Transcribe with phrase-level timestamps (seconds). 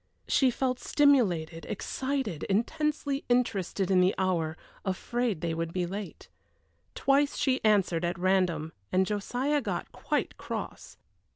[0.27, 6.27] She felt stimulated, excited, intensely interested in the hour, afraid they would be late.
[6.95, 10.97] Twice she answered at random, and Josiah got quite cross.